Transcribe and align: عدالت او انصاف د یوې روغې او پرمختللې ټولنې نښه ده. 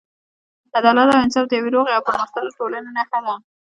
عدالت 0.77 1.07
او 1.15 1.21
انصاف 1.25 1.45
د 1.47 1.51
یوې 1.59 1.69
روغې 1.75 1.91
او 1.95 2.05
پرمختللې 2.07 2.51
ټولنې 2.57 2.91
نښه 2.97 3.19
ده. 3.25 3.35